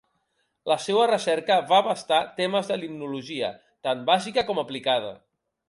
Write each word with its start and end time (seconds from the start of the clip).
La 0.71 0.77
seua 0.85 1.03
recerca 1.11 1.57
va 1.73 1.81
abastar 1.83 2.23
temes 2.39 2.73
de 2.73 2.79
limnologia, 2.85 3.53
tant 3.89 4.05
bàsica 4.11 4.49
com 4.51 4.67
aplicada. 4.67 5.17